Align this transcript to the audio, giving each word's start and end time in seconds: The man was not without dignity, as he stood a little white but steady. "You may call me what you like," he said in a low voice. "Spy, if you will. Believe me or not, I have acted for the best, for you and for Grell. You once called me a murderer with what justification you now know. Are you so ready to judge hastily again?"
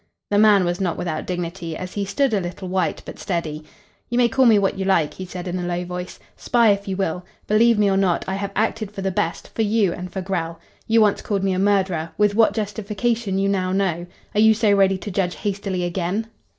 The 0.31 0.39
man 0.39 0.65
was 0.65 0.81
not 0.81 0.97
without 0.97 1.27
dignity, 1.27 1.77
as 1.77 1.93
he 1.93 2.05
stood 2.05 2.33
a 2.33 2.39
little 2.41 2.67
white 2.67 3.03
but 3.05 3.19
steady. 3.19 3.63
"You 4.09 4.17
may 4.17 4.29
call 4.29 4.47
me 4.47 4.57
what 4.57 4.79
you 4.79 4.83
like," 4.83 5.13
he 5.13 5.27
said 5.27 5.47
in 5.47 5.59
a 5.59 5.67
low 5.67 5.85
voice. 5.85 6.17
"Spy, 6.35 6.69
if 6.71 6.87
you 6.87 6.97
will. 6.97 7.23
Believe 7.45 7.77
me 7.77 7.87
or 7.87 7.97
not, 7.97 8.25
I 8.27 8.33
have 8.33 8.51
acted 8.55 8.91
for 8.91 9.03
the 9.03 9.11
best, 9.11 9.49
for 9.49 9.61
you 9.61 9.93
and 9.93 10.11
for 10.11 10.21
Grell. 10.23 10.59
You 10.87 11.01
once 11.01 11.21
called 11.21 11.43
me 11.43 11.53
a 11.53 11.59
murderer 11.59 12.09
with 12.17 12.33
what 12.33 12.55
justification 12.55 13.37
you 13.37 13.47
now 13.47 13.71
know. 13.73 14.07
Are 14.33 14.41
you 14.41 14.55
so 14.55 14.73
ready 14.73 14.97
to 14.97 15.11
judge 15.11 15.35
hastily 15.35 15.83
again?" 15.83 16.25